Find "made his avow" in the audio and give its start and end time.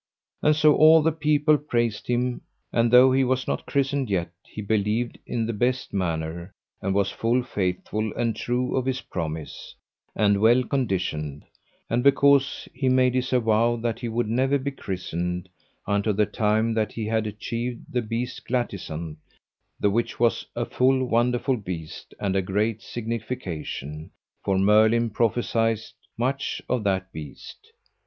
12.89-13.75